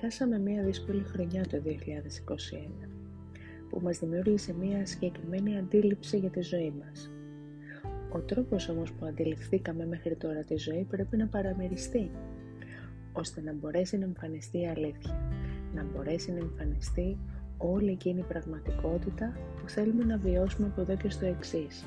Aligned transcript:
Περάσαμε 0.00 0.38
μια 0.38 0.62
δύσκολη 0.62 1.02
χρονιά 1.02 1.42
το 1.46 1.62
2021 1.64 2.88
που 3.70 3.80
μας 3.82 3.98
δημιούργησε 3.98 4.52
μια 4.52 4.86
συγκεκριμένη 4.86 5.58
αντίληψη 5.58 6.18
για 6.18 6.30
τη 6.30 6.40
ζωή 6.40 6.74
μας. 6.78 7.10
Ο 8.12 8.20
τρόπος 8.20 8.68
όμως 8.68 8.92
που 8.92 9.06
αντιληφθήκαμε 9.06 9.86
μέχρι 9.86 10.16
τώρα 10.16 10.44
τη 10.44 10.56
ζωή 10.56 10.86
πρέπει 10.90 11.16
να 11.16 11.26
παραμεριστεί, 11.26 12.10
ώστε 13.12 13.40
να 13.40 13.52
μπορέσει 13.52 13.98
να 13.98 14.04
εμφανιστεί 14.04 14.60
η 14.60 14.68
αλήθεια, 14.68 15.30
να 15.74 15.84
μπορέσει 15.84 16.32
να 16.32 16.38
εμφανιστεί 16.38 17.18
όλη 17.56 17.90
εκείνη 17.90 18.20
η 18.20 18.24
πραγματικότητα 18.28 19.36
που 19.62 19.68
θέλουμε 19.68 20.04
να 20.04 20.16
βιώσουμε 20.16 20.66
από 20.66 20.80
εδώ 20.80 20.96
και 20.96 21.10
στο 21.10 21.26
εξής. 21.26 21.84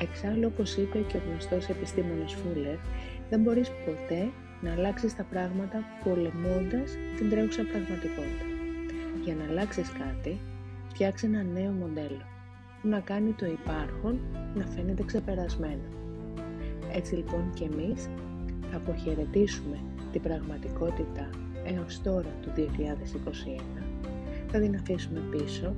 Εξάλλου, 0.00 0.50
όπως 0.52 0.76
είπε 0.76 0.98
και 0.98 1.16
ο 1.16 1.20
γνωστός 1.28 1.68
επιστήμονας 1.68 2.34
Φούλερ, 2.34 2.76
δεν 3.30 3.40
μπορείς 3.40 3.70
ποτέ 3.84 4.30
να 4.62 4.72
αλλάξεις 4.72 5.16
τα 5.16 5.22
πράγματα 5.22 5.78
πολεμώντας 6.04 6.96
την 7.16 7.30
τρέχουσα 7.30 7.62
πραγματικότητα. 7.62 8.46
Για 9.24 9.34
να 9.34 9.44
αλλάξεις 9.44 9.88
κάτι, 9.88 10.38
φτιάξε 10.88 11.26
ένα 11.26 11.42
νέο 11.42 11.70
μοντέλο 11.70 12.24
που 12.82 12.88
να 12.88 13.00
κάνει 13.00 13.32
το 13.32 13.46
υπάρχον 13.46 14.20
να 14.54 14.66
φαίνεται 14.66 15.02
ξεπερασμένο. 15.02 15.88
Έτσι 16.92 17.14
λοιπόν 17.14 17.50
και 17.54 17.64
εμείς 17.64 18.08
θα 18.70 18.76
αποχαιρετήσουμε 18.76 19.78
την 20.12 20.20
πραγματικότητα 20.20 21.30
έως 21.64 22.02
τώρα 22.02 22.32
του 22.42 22.52
2021, 22.56 23.82
θα 24.50 24.60
την 24.60 24.74
αφήσουμε 24.74 25.20
πίσω, 25.30 25.74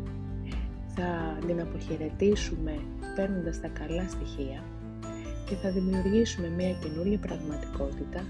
θα 0.94 1.38
την 1.46 1.60
αποχαιρετήσουμε 1.60 2.78
παίρνοντας 3.16 3.60
τα 3.60 3.68
καλά 3.68 4.08
στοιχεία 4.08 4.62
και 5.46 5.54
θα 5.54 5.70
δημιουργήσουμε 5.70 6.48
μια 6.48 6.72
καινούργια 6.72 7.18
πραγματικότητα, 7.18 8.24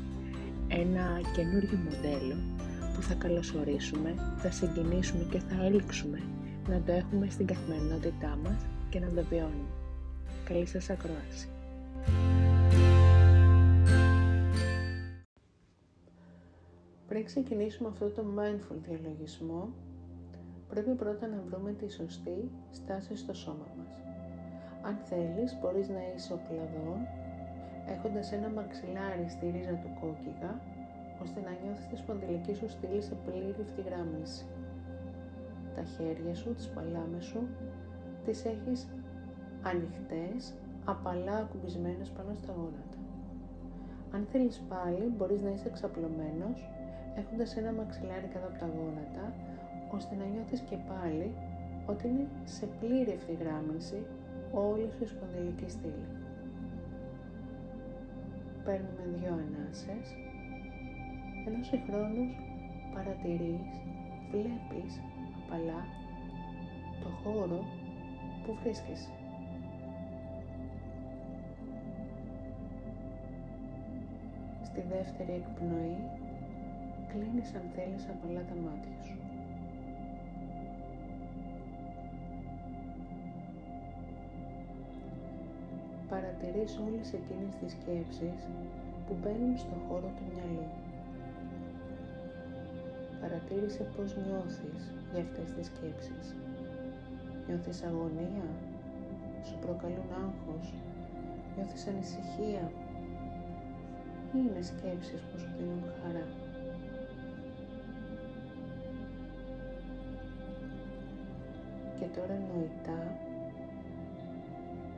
ένα 0.75 1.21
καινούργιο 1.35 1.79
μοντέλο 1.79 2.37
που 2.95 3.03
θα 3.03 3.15
καλωσορίσουμε, 3.15 4.15
θα 4.37 4.51
συγκινήσουμε 4.51 5.27
και 5.31 5.39
θα 5.39 5.65
έλξουμε 5.65 6.21
να 6.69 6.81
το 6.81 6.93
έχουμε 6.93 7.31
στην 7.31 7.47
καθημερινότητά 7.47 8.39
μας 8.45 8.67
και 8.91 9.01
να 9.01 9.09
το 9.09 9.25
βιώνουμε. 9.31 9.69
Καλή 10.45 10.67
σας 10.67 10.91
ακρόαση. 10.91 11.49
Πριν 17.09 17.25
ξεκινήσουμε 17.25 17.89
αυτό 17.89 18.09
το 18.11 18.23
mindful 18.39 18.77
διαλογισμό, 18.89 19.69
πρέπει 20.69 20.91
πρώτα 20.91 21.27
να 21.27 21.43
βρούμε 21.49 21.73
τη 21.73 21.93
σωστή 21.93 22.51
στάση 22.71 23.17
στο 23.17 23.35
σώμα 23.35 23.67
μας. 23.79 23.95
Αν 24.83 24.99
θέλεις, 25.05 25.59
μπορείς 25.61 25.89
να 25.89 26.01
είσαι 26.15 26.33
ο 26.33 26.41
κλαδόν, 26.49 26.99
έχοντας 27.93 28.33
ένα 28.33 28.49
μαξιλάρι 28.49 29.27
στη 29.29 29.51
ρίζα 29.55 29.75
του 29.83 29.91
κόκκιγα, 30.01 30.53
ώστε 31.23 31.41
να 31.41 31.53
νιώθεις 31.63 31.87
τη 31.87 31.97
σπονδυλική 31.97 32.55
σου 32.55 32.69
στήλη 32.69 33.03
σε 33.03 33.15
πλήρη 33.25 33.55
ευθυγράμμιση 33.61 34.45
τα 35.75 35.83
χέρια 35.83 36.35
σου, 36.35 36.55
τις 36.55 36.69
παλάμες 36.69 37.25
σου, 37.25 37.41
τις 38.25 38.45
έχεις 38.45 38.89
ανοιχτές, 39.63 40.55
απαλά 40.85 41.37
ακουμπισμένες 41.37 42.09
πάνω 42.17 42.33
στα 42.35 42.53
γόνατα. 42.53 42.99
Αν 44.15 44.27
θέλεις 44.33 44.63
πάλι, 44.69 45.05
μπορείς 45.17 45.41
να 45.43 45.51
είσαι 45.51 45.69
εξαπλωμένος, 45.69 46.69
έχοντας 47.17 47.57
ένα 47.57 47.73
μαξιλάρι 47.73 48.29
κάτω 48.33 48.47
από 48.47 48.59
τα 48.59 48.69
γόνατα, 48.77 49.25
ώστε 49.97 50.15
να 50.15 50.25
νιώθεις 50.25 50.61
και 50.61 50.77
πάλι 50.91 51.35
ότι 51.87 52.09
είναι 52.09 52.27
σε 52.45 52.67
πλήρη 52.81 53.11
ευθυγράμμιση 53.11 54.07
όλη 54.53 54.91
σου 54.91 55.03
η 55.05 55.07
σπονδυλική 55.07 55.69
στήλη. 55.69 56.07
Παίρνουμε 58.65 59.05
δύο 59.17 59.33
ανάσες, 59.33 60.07
ενώ 61.47 61.63
συγχρόνως 61.65 62.31
παρατηρείς, 62.95 63.71
βλέπεις 64.31 65.01
απαλά 65.39 65.81
το 67.03 67.09
χώρο 67.09 67.65
που 68.45 68.59
βρίσκεσαι. 68.63 69.11
Στη 74.65 74.81
δεύτερη 74.81 75.33
εκπνοή 75.33 75.97
κλείνεις 77.09 77.55
αν 77.55 77.67
θέλεις 77.75 78.09
απαλά 78.09 78.41
τα 78.41 78.55
μάτια 78.55 79.03
σου. 79.03 79.24
Παρατηρείς 86.15 86.73
όλες 86.87 87.09
εκείνες 87.19 87.53
τις 87.61 87.73
σκέψεις 87.77 88.39
που 89.05 89.15
μπαίνουν 89.21 89.55
στο 89.59 89.77
χώρο 89.87 90.09
του 90.17 90.25
μυαλού. 90.31 90.69
Παρατήρησε 93.21 93.83
πώς 93.95 94.09
νιώθεις 94.25 94.81
για 95.13 95.23
αυτές 95.27 95.49
τις 95.55 95.67
σκέψεις. 95.71 96.27
Νιώθεις 97.47 97.83
αγωνία, 97.89 98.49
σου 99.47 99.57
προκαλούν 99.65 100.11
άγχος, 100.25 100.67
νιώθεις 101.55 101.87
ανησυχία 101.87 102.65
ή 104.35 104.39
είναι 104.47 104.63
σκέψεις 104.71 105.21
που 105.27 105.39
σου 105.41 105.51
δίνουν 105.57 105.85
χαρά. 106.01 106.27
Και 111.99 112.07
τώρα 112.17 112.37
νοητά 112.49 113.03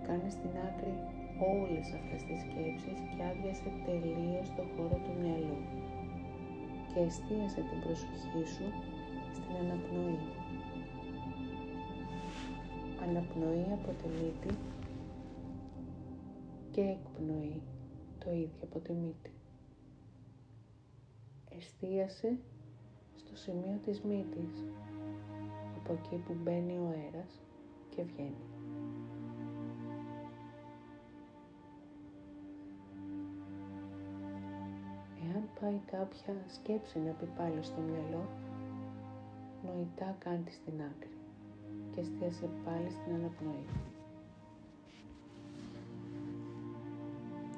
κάνεις 0.07 0.33
στην 0.33 0.53
άκρη 0.69 0.95
όλες 1.55 1.87
αυτές 1.99 2.21
τις 2.27 2.41
σκέψεις 2.45 2.99
και 3.11 3.23
άδειασε 3.29 3.71
τελείως 3.87 4.49
το 4.57 4.63
χώρο 4.73 4.97
του 5.05 5.15
μυαλού 5.21 5.61
και 6.97 7.03
εστίασε 7.03 7.61
την 7.69 7.81
προσοχή 7.85 8.45
σου 8.55 8.67
στην 9.37 9.55
αναπνοή. 9.63 10.19
Αναπνοή 13.03 13.67
από 13.73 13.91
τη 14.01 14.09
μύτη 14.09 14.55
και 16.71 16.81
εκπνοή 16.81 17.63
το 18.19 18.31
ίδιο 18.31 18.63
από 18.63 18.79
τη 18.79 18.93
μύτη. 18.93 19.31
Εστίασε 21.57 22.39
στο 23.17 23.37
σημείο 23.37 23.79
της 23.85 24.01
μύτης, 24.01 24.65
από 25.77 25.93
εκεί 25.93 26.17
που 26.17 26.37
μπαίνει 26.43 26.73
ο 26.73 26.87
αέρας 26.89 27.41
και 27.89 28.03
βγαίνει. 28.03 28.56
Εάν 35.67 35.81
πάει 35.91 35.99
κάποια 35.99 36.35
σκέψη 36.47 36.99
να 36.99 37.13
πει 37.13 37.27
πάλι 37.37 37.63
στο 37.63 37.81
μυαλό, 37.81 38.25
νοητά 39.65 40.17
κάντε 40.19 40.51
στην 40.51 40.73
άκρη 40.91 41.19
και 41.91 42.01
εστίασε 42.01 42.49
πάλι 42.65 42.91
στην 42.91 43.15
αναπνοή. 43.15 43.67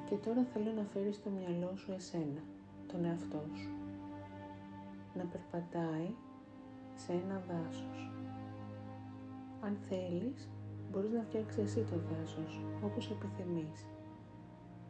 Και 0.05 0.15
τώρα 0.15 0.45
θέλω 0.53 0.71
να 0.71 0.83
φέρεις 0.93 1.15
στο 1.15 1.29
μυαλό 1.29 1.75
σου 1.75 1.91
εσένα, 1.91 2.41
τον 2.87 3.05
εαυτό 3.05 3.41
σου. 3.53 3.73
Να 5.17 5.23
περπατάει 5.31 6.09
σε 6.95 7.11
ένα 7.11 7.41
δάσος. 7.47 8.11
Αν 9.61 9.77
θέλεις, 9.89 10.49
μπορείς 10.91 11.11
να 11.11 11.21
φτιάξεις 11.21 11.63
εσύ 11.63 11.81
το 11.81 11.97
δάσος, 12.09 12.61
όπως 12.83 13.11
επιθυμείς. 13.11 13.85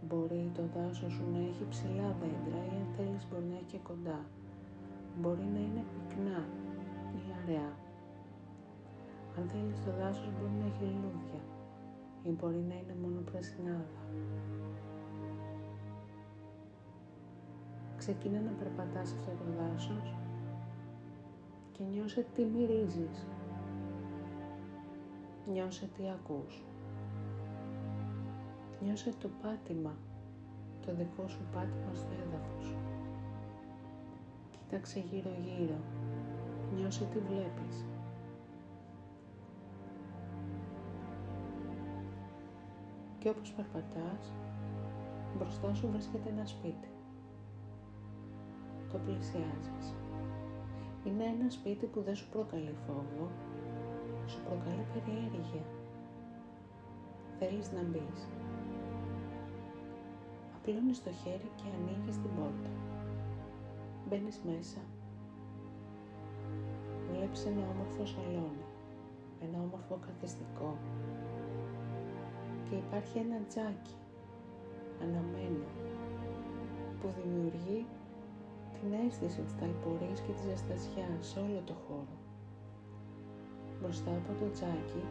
Μπορεί 0.08 0.52
το 0.54 0.64
δάσος 0.76 1.14
σου 1.14 1.24
να 1.34 1.40
έχει 1.40 1.66
ψηλά 1.70 2.16
δέντρα 2.20 2.62
ή 2.66 2.76
αν 2.82 2.88
θέλεις 2.98 3.28
μπορεί 3.30 3.46
να 3.50 3.56
έχει 3.56 3.66
και 3.66 3.78
κοντά. 3.78 4.20
Μπορεί 5.22 5.48
να 5.54 5.60
είναι 5.60 5.84
πυκνά 5.92 6.46
αν 9.38 9.50
θέλεις 9.50 9.84
το 9.86 9.92
δάσος 9.92 10.30
μπορεί 10.40 10.52
να 10.60 10.66
έχει 10.66 10.84
λουλούδια 10.84 11.42
ή 12.24 12.30
μπορεί 12.30 12.64
να 12.68 12.76
είναι 12.76 12.96
μόνο 13.02 13.20
πρασινάδα. 13.32 13.86
Ξεκίνα 17.98 18.40
να 18.40 18.52
περπατάς 18.52 19.14
αυτό 19.14 19.32
το 19.32 19.44
δάσος 19.60 20.16
και 21.72 21.84
νιώσε 21.84 22.26
τι 22.34 22.44
μυρίζεις. 22.44 23.28
Νιώσε 25.52 25.90
τι 25.98 26.04
ακούς. 26.10 26.64
Νιώσε 28.84 29.14
το 29.20 29.30
πάτημα, 29.42 29.98
το 30.86 30.94
δικό 30.94 31.28
σου 31.28 31.40
πάτημα 31.54 31.94
στο 31.94 32.12
έδαφος. 32.26 32.76
Κοίταξε 34.52 35.00
γύρω 35.00 35.30
γύρω 35.46 35.80
Νιώσε 36.76 37.06
τι 37.14 37.20
βλέπεις. 37.20 37.86
Και 43.20 43.30
όπως 43.30 43.52
περπατάς, 43.52 44.32
μπροστά 45.38 45.74
σου 45.74 45.90
βρίσκεται 45.92 46.30
ένα 46.30 46.46
σπίτι. 46.46 46.90
Το 48.92 48.98
πλησιάζεις. 48.98 49.96
Είναι 51.04 51.24
ένα 51.24 51.50
σπίτι 51.50 51.86
που 51.86 52.02
δεν 52.02 52.16
σου 52.16 52.30
προκαλεί 52.30 52.76
φόβο, 52.88 53.30
σου 54.28 54.40
προκαλεί 54.42 54.86
περιέργεια. 54.94 55.64
Θέλεις 57.40 57.72
να 57.72 57.82
μπεις. 57.82 58.28
Απλώνεις 60.70 61.04
το 61.04 61.12
χέρι 61.12 61.50
και 61.56 61.68
ανοίγεις 61.76 62.16
την 62.22 62.32
πόρτα. 62.36 62.72
Μπαίνεις 64.08 64.42
μέσα 64.46 64.82
βλέπεις 67.12 67.46
ένα 67.46 67.64
όμορφο 67.74 68.06
σαλόνι, 68.06 68.68
ένα 69.46 69.58
όμορφο 69.68 70.00
καθιστικό 70.08 70.78
και 72.66 72.76
υπάρχει 72.76 73.18
ένα 73.18 73.40
τζάκι 73.48 73.98
αναμένο 75.04 75.68
που 77.00 77.08
δημιουργεί 77.18 77.86
την 78.76 78.90
αίσθηση 79.00 79.42
της 79.42 79.56
ταλπορίας 79.60 80.20
και 80.22 80.32
της 80.32 80.44
ζεστασιάς 80.50 81.22
σε 81.30 81.40
όλο 81.40 81.62
το 81.66 81.76
χώρο. 81.86 82.16
Μπροστά 83.82 84.12
από 84.12 84.32
το 84.40 84.52
τζάκι 84.52 85.04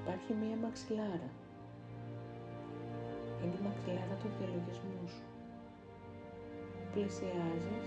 υπάρχει 0.00 0.32
μία 0.40 0.56
μαξιλάρα. 0.62 1.30
Είναι 3.40 3.56
η 3.60 3.62
μαξιλάρα 3.66 4.16
του 4.20 4.28
διαλογισμού 4.36 5.02
σου. 5.12 5.24
Πλησιάζεις 6.92 7.86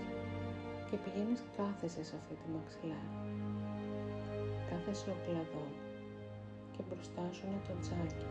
και 0.88 0.96
πηγαίνεις 1.02 1.40
κάθεσαι 1.56 2.02
σε 2.08 2.14
αυτή 2.20 2.34
τη 2.40 2.46
μαξιλάρα. 2.54 3.12
Κάθεσαι 4.68 5.10
ο 5.14 5.16
κλαδόν 5.24 5.72
και 6.72 6.82
μπροστά 6.88 7.24
σου 7.34 7.42
είναι 7.46 7.62
το 7.68 7.74
τζάκι 7.82 8.28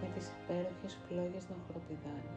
με 0.00 0.06
τις 0.14 0.26
υπέροχες 0.36 0.92
φλόγες 1.02 1.44
να 1.50 1.56
χοροπηδάνε 1.64 2.34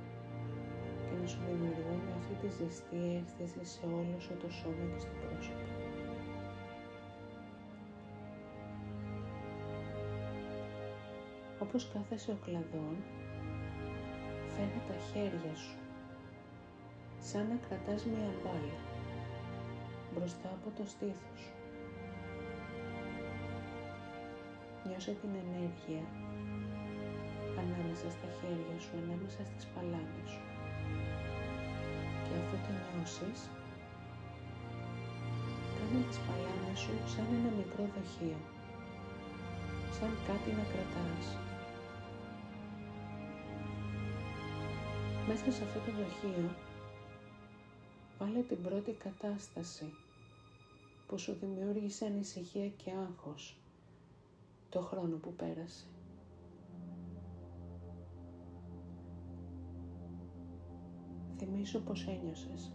και 1.08 1.16
να 1.22 1.28
σου 1.31 1.40
δημιουργούν 1.48 2.02
αυτή 2.20 2.34
τη 2.42 2.48
ζεστή 2.58 3.04
αίσθηση 3.20 3.66
σε 3.74 3.86
όλο 3.98 4.18
σου 4.24 4.34
το 4.42 4.50
σώμα 4.60 4.86
και 4.92 5.00
στο 5.04 5.13
πρόσωπο. 5.22 5.68
Όπως 11.63 11.90
κάθεσαι 11.94 12.31
ο 12.31 12.38
κλαδόν, 14.57 14.69
φέρε 14.74 14.80
τα 14.88 14.98
χέρια 15.12 15.56
σου 15.56 15.77
σαν 17.21 17.48
να 17.50 17.57
κρατάς 17.68 18.06
μια 18.06 18.30
μπάλα 18.42 18.80
μπροστά 20.13 20.50
από 20.57 20.68
το 20.77 20.83
στήθος 20.94 21.39
σου. 21.44 21.54
Νιώσε 24.86 25.13
την 25.21 25.31
ενέργεια 25.44 26.04
ανάμεσα 27.62 28.07
στα 28.15 28.30
χέρια 28.38 28.77
σου, 28.83 28.94
ανάμεσα 29.04 29.42
στις 29.50 29.65
παλάμες 29.74 30.30
σου. 30.33 30.44
Και 32.24 32.33
αφού 32.42 32.56
το 32.65 32.71
νιώσεις, 32.77 33.39
κάνε 35.75 36.01
τις 36.10 36.19
παλάμες 36.25 36.80
σου 36.83 36.94
σαν 37.13 37.27
ένα 37.38 37.51
μικρό 37.60 37.83
δοχείο, 37.95 38.39
σαν 39.98 40.12
κάτι 40.27 40.50
να 40.57 40.63
κρατάς. 40.71 41.47
Μέσα 45.27 45.51
σε 45.51 45.63
αυτό 45.63 45.79
το 45.79 45.91
δοχείο, 45.91 46.50
βάλε 48.19 48.41
την 48.41 48.62
πρώτη 48.62 48.91
κατάσταση 48.91 49.94
που 51.07 51.18
σου 51.18 51.38
δημιούργησε 51.41 52.06
ανησυχία 52.06 52.68
και 52.69 52.91
άγχος 52.91 53.57
το 54.69 54.79
χρόνο 54.81 55.15
που 55.18 55.33
πέρασε. 55.33 55.85
Θυμήσου 61.38 61.83
πως 61.83 62.07
ένιωσες. 62.07 62.71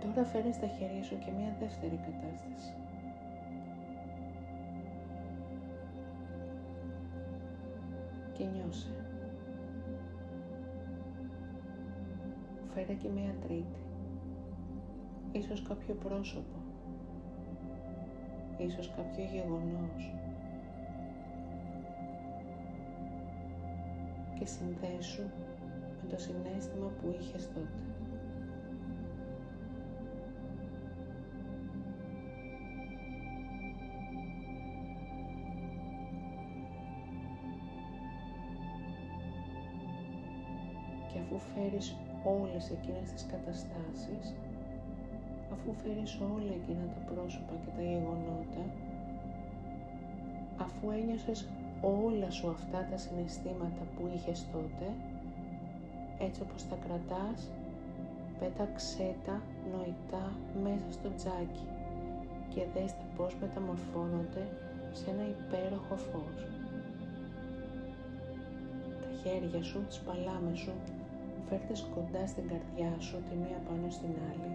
Τώρα 0.00 0.24
φέρεις 0.24 0.54
στα 0.54 0.66
χέρια 0.66 1.02
σου 1.02 1.18
και 1.18 1.30
μια 1.30 1.56
δεύτερη 1.60 1.96
κατάσταση. 1.96 2.87
Και 8.38 8.44
νιώσε. 8.44 8.88
Φέρε 12.74 12.92
και 12.92 13.08
μια 13.08 13.34
τρίτη. 13.40 13.80
Ίσως 15.32 15.62
κάποιο 15.62 15.94
πρόσωπο. 15.94 16.58
Ίσως 18.58 18.92
κάποιο 18.96 19.24
γεγονός. 19.32 20.12
και 24.38 24.46
συνδέσου 24.46 25.22
με 26.02 26.08
το 26.08 26.18
συνέστημα 26.18 26.86
που 26.86 27.16
είχες 27.20 27.48
τότε. 27.48 27.97
Φέρεις 41.52 41.96
όλες 42.36 42.64
εκείνες 42.76 43.08
τις 43.12 43.26
καταστάσεις, 43.32 44.24
αφού 45.52 45.68
φέρεις 45.82 46.12
όλα 46.34 46.52
εκείνα 46.60 46.84
τα 46.94 47.02
πρόσωπα 47.10 47.54
και 47.62 47.70
τα 47.76 47.82
γεγονότα, 47.82 48.64
αφού 50.64 50.84
ένιωσες 50.90 51.48
όλα 51.80 52.30
σου 52.30 52.48
αυτά 52.56 52.80
τα 52.90 52.96
συναισθήματα 52.96 53.82
που 53.94 54.02
είχες 54.14 54.46
τότε, 54.52 54.86
έτσι 56.26 56.40
όπως 56.42 56.68
τα 56.68 56.76
κρατάς, 56.84 57.50
πέταξέ 58.40 59.14
τα 59.26 59.42
νοητά 59.72 60.26
μέσα 60.62 60.88
στο 60.90 61.08
τζάκι 61.16 61.66
και 62.52 62.62
δες 62.74 62.92
τα 62.92 63.06
πώς 63.16 63.36
μεταμορφώνονται 63.40 64.44
σε 64.92 65.10
ένα 65.10 65.24
υπέροχο 65.36 65.96
φως. 65.96 66.40
Τα 69.02 69.10
χέρια 69.22 69.62
σου, 69.62 69.84
τις 69.88 69.98
παλάμες 69.98 70.58
σου, 70.58 70.72
φέρτες 71.48 71.80
κοντά 71.94 72.22
στην 72.32 72.44
καρδιά 72.52 72.92
σου 73.06 73.16
τη 73.28 73.34
μία 73.42 73.58
πάνω 73.68 73.86
στην 73.96 74.14
άλλη, 74.30 74.50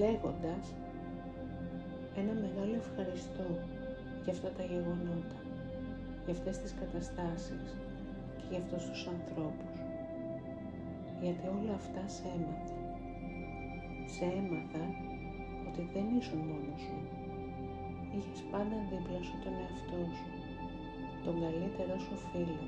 λέγοντας 0.00 0.64
ένα 2.20 2.32
μεγάλο 2.44 2.74
ευχαριστώ 2.84 3.46
για 4.24 4.32
αυτά 4.36 4.48
τα 4.56 4.64
γεγονότα 4.72 5.38
για 6.24 6.38
αυτές 6.38 6.56
τις 6.62 6.72
καταστάσεις 6.80 7.66
και 8.36 8.46
για 8.50 8.58
αυτούς 8.62 8.82
τους 8.88 9.02
ανθρώπους. 9.14 9.76
Γιατί 11.22 11.44
όλα 11.56 11.74
αυτά 11.80 12.02
σε 12.16 12.26
έμαθα. 12.36 12.78
Σε 14.14 14.24
έμαθα 14.38 14.84
ότι 15.68 15.82
δεν 15.92 16.06
ήσουν 16.18 16.40
μόνος 16.48 16.80
σου. 16.86 16.98
Είχες 18.14 18.40
πάντα 18.52 18.76
δίπλα 18.90 19.20
σου 19.26 19.36
τον 19.44 19.54
εαυτό 19.62 20.00
σου, 20.18 20.30
τον 21.24 21.34
καλύτερό 21.42 21.96
σου 22.04 22.16
φίλο, 22.28 22.66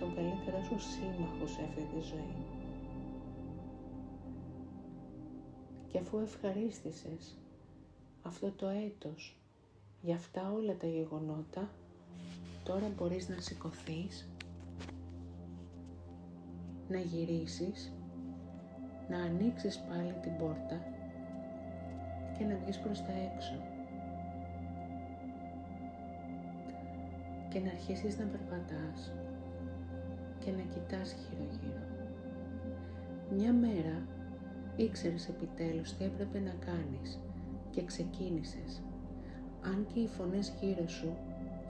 τον 0.00 0.10
καλύτερό 0.16 0.60
σου 0.66 0.78
σύμμαχο 0.90 1.44
σε 1.54 1.60
αυτή 1.66 1.82
τη 1.90 2.00
ζωή. 2.10 2.41
Και 5.92 5.98
αφού 5.98 6.18
ευχαρίστησες 6.18 7.38
αυτό 8.22 8.50
το 8.50 8.66
έτος 8.66 9.36
για 10.00 10.14
αυτά 10.14 10.52
όλα 10.52 10.76
τα 10.76 10.86
γεγονότα, 10.86 11.68
Τώρα 12.64 12.92
μπορείς 12.96 13.28
να 13.28 13.40
σηκωθείς, 13.40 14.28
να 16.88 16.98
γυρίσεις, 16.98 17.92
να 19.08 19.18
ανοίξεις 19.18 19.78
πάλι 19.88 20.14
την 20.22 20.36
πόρτα 20.36 20.80
και 22.38 22.44
να 22.44 22.56
βγεις 22.56 22.78
προς 22.78 22.98
τα 22.98 23.12
έξω. 23.12 23.54
Και 27.48 27.60
να 27.60 27.70
αρχίσεις 27.70 28.18
να 28.18 28.24
περπατάς 28.24 29.12
και 30.38 30.50
να 30.50 30.62
κοιτάς 30.62 31.12
γύρω-γύρω. 31.12 31.82
Μια 33.30 33.52
μέρα 33.52 34.06
ήξερες 34.76 35.28
επιτέλους 35.28 35.92
τι 35.92 36.04
έπρεπε 36.04 36.38
να 36.38 36.54
κάνεις 36.66 37.18
και 37.70 37.84
ξεκίνησες. 37.84 38.82
Αν 39.62 39.86
και 39.92 40.00
οι 40.00 40.06
φωνές 40.06 40.52
γύρω 40.60 40.88
σου 40.88 41.16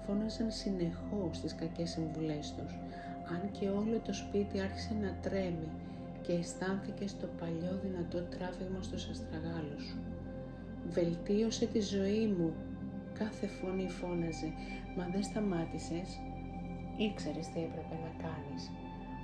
φώναζαν 0.06 0.50
συνεχώς 0.50 1.40
τις 1.40 1.54
κακές 1.54 1.90
συμβουλές 1.90 2.54
τους, 2.56 2.73
αν 3.32 3.50
και 3.50 3.68
όλο 3.68 3.99
το 4.06 4.12
σπίτι 4.12 4.61
άρχισε 4.61 4.94
να 5.02 5.18
τρέμει 5.23 5.68
και 6.23 6.32
αισθάνθηκε 6.32 7.06
στο 7.09 7.26
παλιό 7.40 7.80
δυνατό 7.82 8.23
τράβηγμα 8.23 8.82
στους 8.82 9.09
αστραγάλους 9.09 9.82
σου. 9.82 9.99
«Βελτίωσε 10.88 11.66
τη 11.66 11.80
ζωή 11.80 12.26
μου», 12.26 12.52
κάθε 13.18 13.47
φωνή 13.47 13.88
φώναζε, 13.88 14.52
«μα 14.97 15.09
δεν 15.12 15.23
σταμάτησες». 15.23 16.21
Ήξερες 16.97 17.47
τι 17.47 17.61
έπρεπε 17.61 17.97
να 18.04 18.12
κάνεις. 18.25 18.71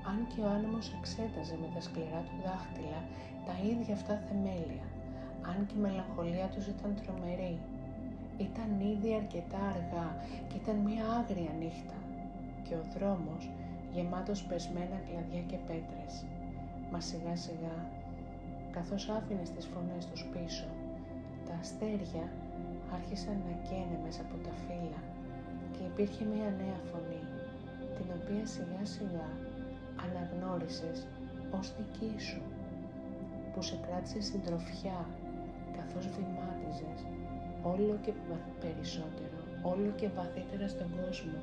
Αν 0.08 0.18
και 0.30 0.40
ο 0.44 0.48
άνεμος 0.56 0.86
εξέταζε 0.98 1.56
με 1.62 1.68
τα 1.74 1.80
σκληρά 1.86 2.20
του 2.28 2.36
δάχτυλα 2.44 3.00
τα 3.46 3.54
ίδια 3.70 3.94
αυτά 3.98 4.14
θεμέλια, 4.26 4.86
αν 5.50 5.58
και 5.66 5.76
η 5.78 5.84
μελαγχολία 5.86 6.48
τους 6.54 6.66
ήταν 6.74 6.90
τρομερή, 7.00 7.56
ήταν 8.46 8.70
ήδη 8.92 9.10
αρκετά 9.20 9.62
αργά 9.74 10.08
και 10.48 10.56
ήταν 10.62 10.76
μία 10.86 11.04
άγρια 11.18 11.52
νύχτα 11.60 11.98
και 12.64 12.74
ο 12.80 12.82
δρόμος 12.94 13.42
γεμάτος 13.94 14.40
πεσμένα 14.48 14.98
κλαδιά 15.06 15.42
και 15.50 15.58
πέτρες. 15.68 16.14
Μα 16.90 17.00
σιγά 17.08 17.34
σιγά, 17.44 17.76
καθώς 18.76 19.02
άφηνες 19.16 19.50
τις 19.54 19.66
φωνές 19.72 20.02
τους 20.10 20.22
πίσω, 20.32 20.68
τα 21.46 21.54
αστέρια 21.60 22.26
άρχισαν 22.96 23.36
να 23.46 23.52
καίνε 23.66 23.98
μέσα 24.04 24.20
από 24.26 24.36
τα 24.46 24.52
φύλλα 24.64 25.00
και 25.74 25.82
υπήρχε 25.90 26.24
μία 26.32 26.48
νέα 26.60 26.80
φωνή, 26.90 27.22
την 27.96 28.06
οποία 28.16 28.44
σιγά 28.54 28.82
σιγά 28.94 29.28
αναγνώρισες 30.04 31.06
ως 31.58 31.66
δική 31.76 32.20
σου, 32.20 32.42
που 33.52 33.58
που 33.58 33.62
σε 33.62 33.76
κράτησε 33.86 34.20
συντροφιά 34.20 35.06
καθώς 35.76 36.04
βημάτιζες 36.14 37.00
όλο 37.62 37.98
και 38.04 38.12
περισσότερο, 38.60 39.38
όλο 39.62 39.90
και 40.00 40.08
βαθύτερα 40.08 40.68
στον 40.68 40.90
κόσμο, 41.00 41.40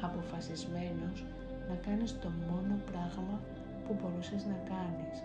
αποφασισμένος 0.00 1.24
να 1.68 1.74
κάνεις 1.86 2.18
το 2.22 2.28
μόνο 2.48 2.74
πράγμα 2.90 3.36
που 3.84 3.96
μπορούσες 3.98 4.42
να 4.52 4.58
κάνεις, 4.72 5.16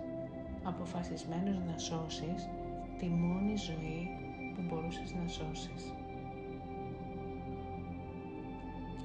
αποφασισμένος 0.63 1.57
να 1.69 1.77
σώσεις 1.77 2.41
τη 2.99 3.05
μόνη 3.05 3.55
ζωή 3.67 4.01
που 4.53 4.61
μπορούσες 4.67 5.09
να 5.17 5.27
σώσεις. 5.27 5.83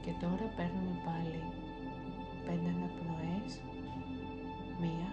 Και 0.03 0.13
τώρα 0.21 0.47
παίρνουμε 0.57 0.95
πάλι 1.07 1.41
πέντε 2.47 2.69
αναπνοές, 2.69 3.61
μία, 4.81 5.09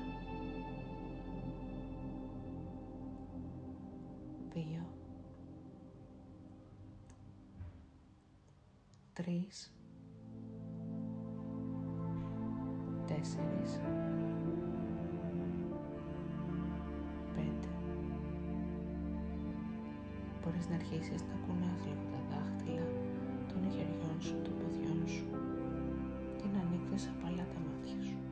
δύο, 4.53 4.86
τρεις, 9.13 9.74
τέσσερις, 13.07 13.79
πέντε. 17.36 17.67
Μπορείς 20.43 20.69
να 20.69 20.75
αρχίσεις 20.75 21.22
να 21.22 21.48
κουνάς 21.48 21.86
λίγο 21.86 22.05
τα 22.12 22.19
δάχτυλα 22.29 22.88
των 23.48 23.72
χεριών 23.72 24.22
σου, 24.22 24.41
το 24.41 24.51
esa 26.96 27.12
pala 27.22 27.44
te. 27.46 28.26